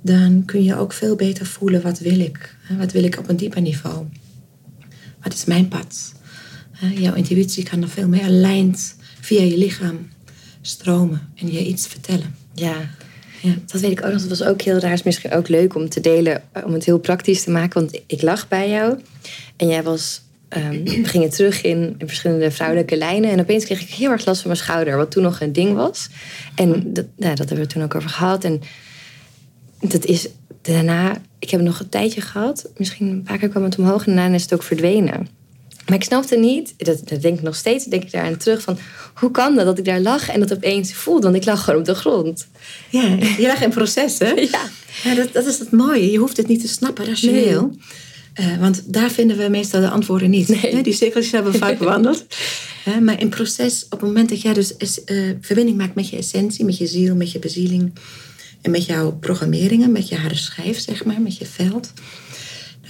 [0.00, 2.56] dan kun je ook veel beter voelen wat wil ik.
[2.78, 4.06] Wat wil ik op een dieper niveau?
[5.22, 6.12] Wat is mijn pad?
[6.94, 10.08] Jouw intuïtie kan nog veel meer lijnd via je lichaam
[10.60, 12.34] stromen en je iets vertellen.
[12.54, 12.90] Ja,
[13.40, 14.20] ja, dat weet ik ook nog.
[14.20, 14.92] Dat was ook heel raar.
[14.92, 17.80] is misschien ook leuk om te delen, eh, om het heel praktisch te maken.
[17.80, 18.98] Want ik lag bij jou
[19.56, 20.22] en jij was.
[20.56, 23.30] Um, we gingen terug in, in, verschillende vrouwelijke lijnen.
[23.30, 25.74] En opeens kreeg ik heel erg last van mijn schouder, wat toen nog een ding
[25.74, 26.08] was.
[26.54, 28.44] En dat, nou, dat hebben we toen ook over gehad.
[28.44, 28.60] En
[29.80, 30.28] dat is
[30.62, 32.70] daarna, ik heb nog een tijdje gehad.
[32.76, 35.28] Misschien een paar keer kwam het omhoog en daarna is het ook verdwenen.
[35.86, 38.62] Maar ik snapte niet, dat, dat denk ik nog steeds, denk ik daar aan terug
[38.62, 38.78] van
[39.14, 41.22] hoe kan dat dat ik daar lag en dat opeens voelde?
[41.22, 42.46] Want ik lag gewoon op de grond.
[42.90, 44.32] Ja, je lag in proces, hè?
[44.50, 44.68] Ja.
[45.02, 46.10] ja dat, dat is het mooie.
[46.10, 47.76] Je hoeft het niet te snappen rationeel.
[48.40, 50.48] Uh, want daar vinden we meestal de antwoorden niet.
[50.48, 50.82] Nee.
[50.82, 52.26] Die cirkeltjes hebben we vaak bewandeld.
[52.88, 56.16] Uh, maar in proces, op het moment dat jij dus uh, verbinding maakt met je
[56.16, 57.92] essentie, met je ziel, met je bezieling
[58.60, 61.92] en met jouw programmeringen, met je harde schijf, zeg maar, met je veld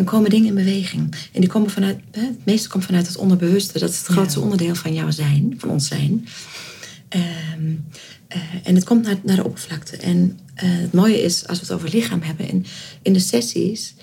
[0.00, 1.14] dan komen dingen in beweging.
[1.32, 3.78] En die komen vanuit, het meeste komt vanuit het onderbewuste.
[3.78, 6.28] Dat is het grootste onderdeel van jouw zijn, van ons zijn.
[7.08, 7.74] Ehm,
[8.28, 9.96] eh, en het komt naar, naar de oppervlakte.
[9.96, 12.66] En eh, het mooie is, als we het over lichaam hebben, in,
[13.02, 13.94] in de sessies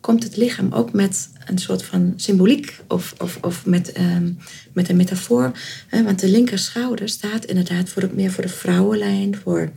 [0.00, 4.32] komt het lichaam ook met een soort van symboliek of, of, of met, ehm,
[4.72, 5.52] met een metafoor.
[5.90, 9.72] want de linker schouder staat inderdaad voor meer voor de vrouwenlijn, voor,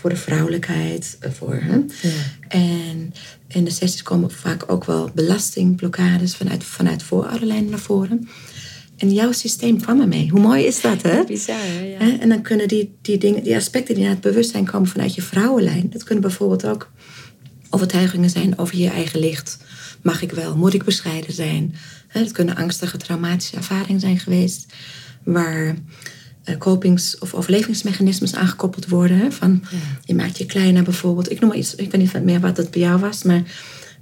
[0.00, 1.18] voor de vrouwelijkheid.
[1.20, 1.76] Voor, hè?
[1.76, 2.10] Ja.
[2.48, 3.14] En
[3.48, 8.28] in de sessies komen vaak ook wel belastingblokkades vanuit, vanuit voorouderlijnen naar voren.
[8.96, 10.28] En jouw systeem kwam ermee.
[10.28, 11.24] Hoe mooi is dat, hè?
[11.26, 12.18] Bizar, ja.
[12.20, 15.22] En dan kunnen die, die, dingen, die aspecten die naar het bewustzijn komen vanuit je
[15.22, 15.90] vrouwenlijn...
[15.90, 16.90] dat kunnen bijvoorbeeld ook
[17.70, 19.58] overtuigingen zijn over je eigen licht.
[20.02, 20.56] Mag ik wel?
[20.56, 21.74] Moet ik bescheiden zijn?
[22.08, 24.66] Het kunnen angstige, traumatische ervaringen zijn geweest...
[25.24, 25.76] waar
[26.58, 29.32] copings- of overlevingsmechanismes aangekoppeld worden.
[29.32, 29.62] Van,
[30.04, 31.30] Je maakt je kleiner bijvoorbeeld.
[31.30, 33.42] Ik noem maar iets, ik weet niet meer wat dat bij jou was, maar...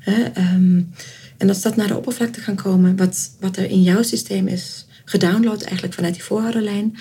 [0.04, 0.80] Ehm,
[1.36, 4.86] en als dat naar de oppervlakte kan komen, wat, wat er in jouw systeem is
[5.04, 6.96] gedownload eigenlijk vanuit die voorhouderlijn,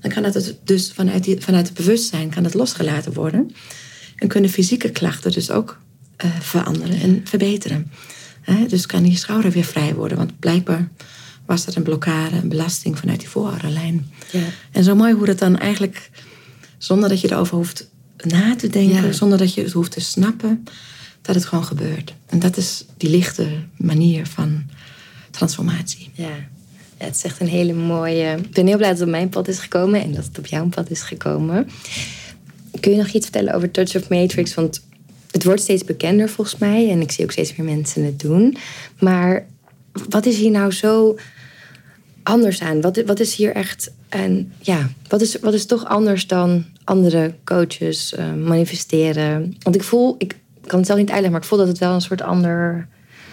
[0.00, 3.50] dan kan dat dus vanuit, die, vanuit het bewustzijn kan het losgelaten worden.
[4.16, 5.78] En kunnen fysieke klachten dus ook
[6.24, 7.90] uh, veranderen en verbeteren.
[8.68, 10.88] dus kan je schouder weer vrij worden, want blijkbaar
[11.52, 14.10] was dat een blokkade, een belasting vanuit die voorhouderlijn.
[14.30, 14.44] Ja.
[14.70, 16.10] En zo mooi hoe dat dan eigenlijk,
[16.78, 20.64] zonder dat je erover hoeft na te denken, zonder dat je het hoeft te snappen,
[21.22, 22.14] dat het gewoon gebeurt.
[22.26, 24.62] En dat is die lichte manier van
[25.30, 26.10] transformatie.
[26.14, 26.26] Ja.
[26.98, 28.36] ja het is echt een hele mooie.
[28.36, 30.46] Ik ben heel blij dat het op mijn pad is gekomen en dat het op
[30.46, 31.68] jouw pad is gekomen.
[32.80, 34.54] Kun je nog iets vertellen over Touch of Matrix?
[34.54, 34.82] Want
[35.30, 36.90] het wordt steeds bekender volgens mij.
[36.90, 38.56] En ik zie ook steeds meer mensen het doen.
[38.98, 39.46] Maar
[40.08, 41.16] wat is hier nou zo
[42.22, 42.80] anders aan?
[42.80, 43.92] Wat, wat is hier echt.
[44.08, 49.56] En ja, wat is, wat is toch anders dan andere coaches uh, manifesteren?
[49.58, 51.94] Want ik voel, ik kan het zelf niet uitleggen, maar ik voel dat het wel
[51.94, 52.88] een soort ander,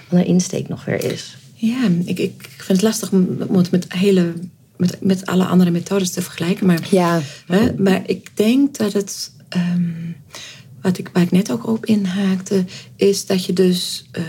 [0.09, 1.37] ander insteek nog weer is.
[1.53, 4.33] Ja, ik, ik vind het lastig om het met hele
[4.77, 6.65] met, met alle andere methodes te vergelijken.
[6.65, 7.21] Maar, ja.
[7.45, 9.31] Hè, maar ik denk dat het.
[9.55, 10.15] Um,
[10.81, 14.23] wat ik, waar ik net ook op inhaakte, is dat je dus uh,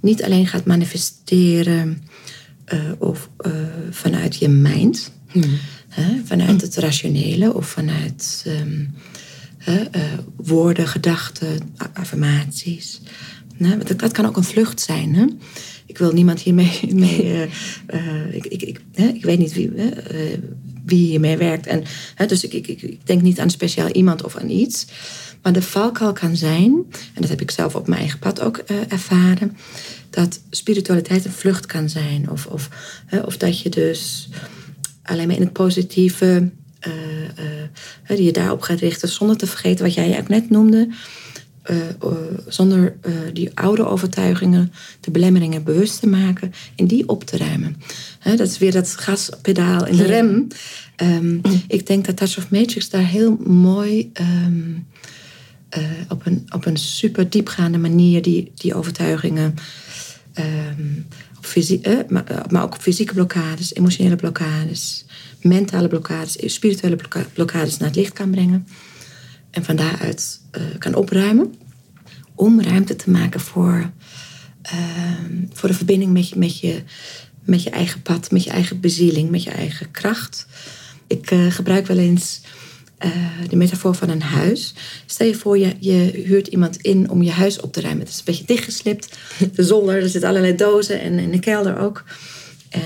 [0.00, 2.02] niet alleen gaat manifesteren
[2.74, 3.52] uh, of, uh,
[3.90, 5.58] vanuit je mind, hmm.
[5.88, 8.94] hè, vanuit het rationele of vanuit um,
[10.36, 11.58] woorden, gedachten,
[11.92, 13.00] affirmaties.
[13.58, 15.14] Dat, dat, kan ook een vlucht zijn.
[15.14, 15.24] Hè?
[15.86, 16.80] ik wil niemand hiermee.
[16.94, 17.48] Mee,
[18.30, 19.70] ik, ik, ik, hè, ik weet niet wie,
[20.86, 21.66] wie hiermee werkt.
[21.66, 21.82] En,
[22.14, 24.86] hè, dus ik, ik, ik denk niet aan speciaal iemand of aan iets.
[25.46, 26.72] Maar de valkuil kan zijn,
[27.14, 28.56] en dat heb ik zelf op mijn eigen pad ook
[28.88, 29.56] ervaren,
[30.10, 32.30] dat spiritualiteit een vlucht kan zijn.
[32.30, 32.68] Of, of,
[33.24, 34.28] of dat je dus
[35.02, 36.50] alleen maar in het positieve,
[38.06, 40.88] die je daarop gaat richten, zonder te vergeten wat jij ook net noemde.
[41.70, 42.10] Uh, uh,
[42.46, 47.76] zonder uh, die oude overtuigingen, de belemmeringen bewust te maken en die op te ruimen.
[48.18, 50.46] Hè, dat is weer dat gaspedaal in de rem.
[50.96, 54.86] Um, ik denk dat Touch of Matrix daar heel mooi um,
[56.08, 59.54] op, een, op een super diepgaande manier die, die overtuigingen,
[60.38, 65.04] um, op fysie, maar, maar, ook fysieke blokkades, emotionele blokkades,
[65.40, 66.96] mentale blokkades, spirituele
[67.32, 68.66] blokkades naar het licht kan brengen.
[69.50, 70.40] En van daaruit
[70.78, 71.54] kan opruimen.
[72.34, 73.90] Om ruimte te maken voor,
[74.72, 74.80] uh,
[75.52, 76.82] voor de verbinding met je, met, je,
[77.44, 80.46] met je eigen pad, met je eigen bezieling, met je eigen kracht.
[81.06, 82.40] Ik gebruik wel eens
[83.48, 84.74] de metafoor van een huis.
[85.06, 88.02] Stel je voor, je, je huurt iemand in om je huis op te ruimen.
[88.02, 89.18] Het is een beetje dichtgeslipt.
[89.54, 92.04] De zolder, er zitten allerlei dozen en in de kelder ook.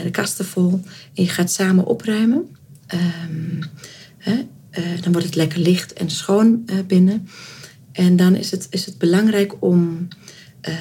[0.02, 0.80] de kasten vol.
[1.14, 2.56] En je gaat samen opruimen.
[2.94, 3.58] Um,
[4.28, 7.28] uh, dan wordt het lekker licht en schoon binnen.
[7.92, 10.08] En dan is het, is het belangrijk om,
[10.68, 10.74] uh,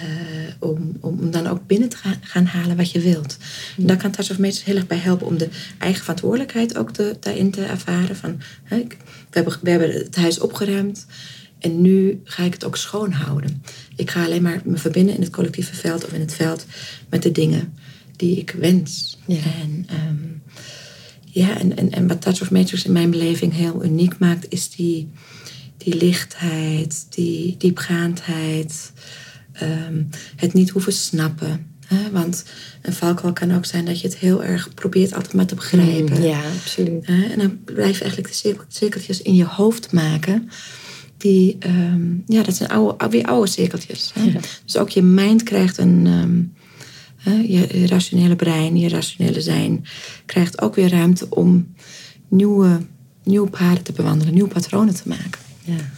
[0.60, 3.38] om, om dan ook binnen te gaan, halen wat je wilt.
[3.78, 6.92] En daar kan Touch of Matrix heel erg bij helpen om de eigen verantwoordelijkheid ook
[6.92, 8.16] te, daarin te ervaren.
[8.16, 11.06] Van, hè, ik, we, hebben, we hebben het huis opgeruimd
[11.60, 13.64] en nu ga ik het ook schoon houden.
[13.96, 16.66] Ik ga alleen maar me verbinden in het collectieve veld of in het veld
[17.10, 17.74] met de dingen
[18.16, 19.18] die ik wens.
[19.26, 19.38] Ja.
[19.62, 20.42] En, um,
[21.26, 24.70] ja, en, en, en wat Touch of Matrix in mijn beleving heel uniek maakt, is
[24.70, 25.10] die,
[25.78, 28.92] die lichtheid, die diepgaandheid,
[29.62, 31.68] um, het niet hoeven snappen.
[31.86, 32.12] Hè?
[32.12, 32.46] Want
[32.82, 36.18] een valkuil kan ook zijn dat je het heel erg probeert altijd maar te begrijpen.
[36.18, 37.08] Mm, ja, absoluut.
[37.08, 37.24] Hè?
[37.24, 40.50] En dan blijf je eigenlijk de cirkeltjes in je hoofd maken.
[41.18, 44.12] Die, um, ja, dat zijn oude, weer oude cirkeltjes.
[44.14, 44.24] Hè?
[44.24, 44.40] Ja.
[44.66, 46.54] Dus ook je mind krijgt een, um,
[47.48, 49.86] je rationele brein, je rationele zijn,
[50.26, 51.74] krijgt ook weer ruimte om
[52.28, 52.80] nieuwe,
[53.24, 55.42] nieuwe paden te bewandelen, nieuwe patronen te maken.
[55.64, 55.92] Ja.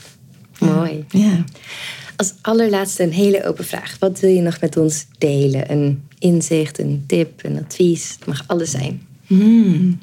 [0.60, 1.06] Mooi.
[1.10, 1.43] Ja.
[2.21, 3.95] Als allerlaatste een hele open vraag.
[3.99, 5.71] Wat wil je nog met ons delen?
[5.71, 8.10] Een inzicht, een tip, een advies?
[8.10, 9.07] Het mag alles zijn.
[9.27, 9.99] Hmm.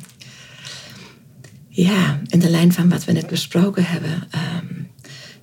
[1.68, 4.10] Ja, in de lijn van wat we net besproken hebben.
[4.12, 4.90] Um,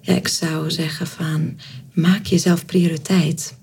[0.02, 1.58] ja, ik zou zeggen van
[1.94, 3.56] maak jezelf prioriteit.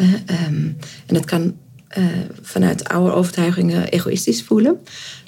[0.00, 1.56] Uh, um, en dat kan
[1.98, 2.06] uh,
[2.42, 4.80] vanuit oude overtuigingen egoïstisch voelen.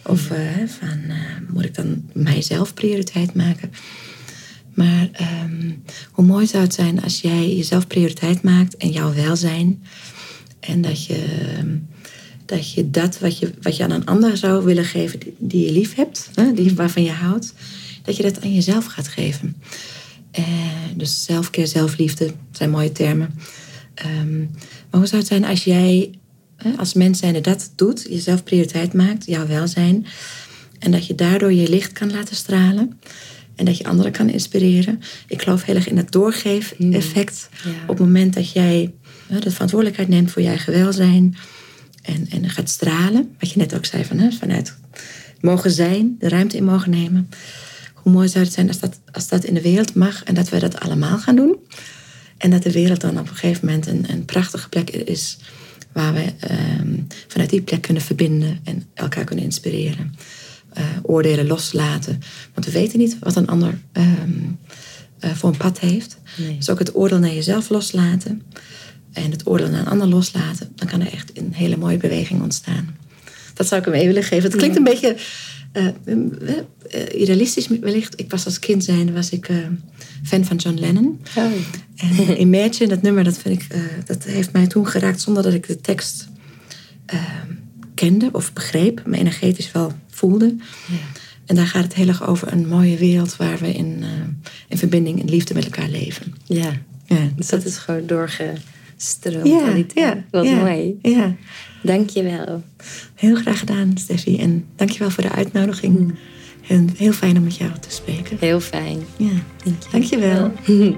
[0.04, 1.00] Of uh, van
[1.48, 3.70] moet ik dan mijzelf prioriteit maken?
[4.76, 5.08] Maar
[5.44, 9.82] um, hoe mooi zou het zijn als jij jezelf prioriteit maakt en jouw welzijn.
[10.60, 11.24] En dat je
[12.44, 15.72] dat, je dat wat, je, wat je aan een ander zou willen geven, die, je
[15.72, 17.54] lief hebt, hè, die, waarvan je houdt,
[18.02, 19.56] dat je dat aan jezelf gaat geven.
[20.38, 20.44] Uh,
[20.94, 23.34] dus zelfkeer, zelfliefde zijn mooie termen.
[24.20, 24.50] Um,
[24.90, 26.10] maar hoe zou het zijn als jij
[26.76, 30.06] als mens zijnde dat doet, jezelf prioriteit maakt, jouw welzijn,
[30.78, 32.98] en dat je daardoor je licht kan laten stralen
[33.56, 35.00] en dat je anderen kan inspireren.
[35.28, 37.48] Ik geloof heel erg in het doorgeef-effect.
[37.64, 37.78] Mm, ja.
[37.82, 38.92] Op het moment dat jij
[39.40, 41.36] de verantwoordelijkheid neemt voor je eigen welzijn
[42.02, 44.76] en, en gaat stralen, wat je net ook zei, van, hè, vanuit
[45.40, 47.28] mogen zijn, de ruimte in mogen nemen
[48.06, 50.48] hoe mooi zou het zijn als dat, als dat in de wereld mag en dat
[50.48, 51.56] wij dat allemaal gaan doen.
[52.38, 55.38] En dat de wereld dan op een gegeven moment een, een prachtige plek is
[55.92, 56.32] waar we
[56.80, 60.14] um, vanuit die plek kunnen verbinden en elkaar kunnen inspireren.
[60.78, 62.20] Uh, oordelen loslaten.
[62.54, 64.58] Want we weten niet wat een ander um,
[65.24, 66.18] uh, voor een pad heeft.
[66.36, 66.56] Nee.
[66.56, 68.42] Dus ook het oordeel naar jezelf loslaten
[69.12, 72.42] en het oordeel naar een ander loslaten, dan kan er echt een hele mooie beweging
[72.42, 72.96] ontstaan.
[73.54, 74.50] Dat zou ik hem even willen geven.
[74.50, 75.16] Het klinkt een beetje
[75.72, 78.20] uh, idealistisch wellicht.
[78.20, 79.50] Ik was als kind zijnde was ik
[80.24, 81.20] fan van John Lennon.
[81.36, 81.44] Oh.
[81.96, 83.66] En Imagine, dat nummer, dat, vind ik,
[84.04, 86.28] dat heeft mij toen geraakt zonder dat ik de tekst
[87.94, 89.02] kende of begreep.
[89.06, 90.54] Me energetisch wel voelde.
[90.86, 91.20] Ja.
[91.46, 94.04] En daar gaat het heel erg over een mooie wereld waar we in,
[94.68, 96.34] in verbinding en liefde met elkaar leven.
[96.44, 96.72] Ja,
[97.04, 99.46] ja dus dat, is gewoon doorgestroomd.
[99.46, 100.98] Ja, ja, Wat mooi.
[101.02, 101.34] Ja.
[101.82, 102.62] Dank je wel.
[103.14, 104.38] Heel graag gedaan, Steffi.
[104.38, 105.98] En dank je wel voor de uitnodiging.
[105.98, 106.14] Mm.
[106.68, 108.36] En heel fijn om met jou te spreken.
[108.40, 108.98] Heel fijn.
[109.16, 109.42] Ja,
[109.90, 110.52] dank je wel.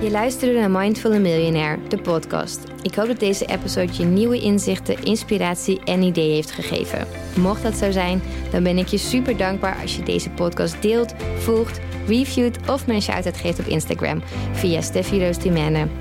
[0.00, 2.60] Je luisterde naar Mindful Millionaire, de podcast.
[2.82, 7.06] Ik hoop dat deze episode je nieuwe inzichten, inspiratie en ideeën heeft gegeven.
[7.36, 11.14] Mocht dat zo zijn, dan ben ik je super dankbaar als je deze podcast deelt,
[11.38, 15.38] volgt, reviewt of me een shout-out geeft op Instagram via Steffi Roos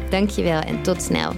[0.10, 1.34] Dankjewel en tot snel.